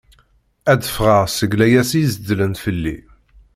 Ad 0.71 0.77
d-ffɣeɣ 0.81 1.23
seg 1.29 1.51
layas 1.59 1.91
i 1.93 1.99
izedlen 2.03 2.53
fell-i. 2.63 2.97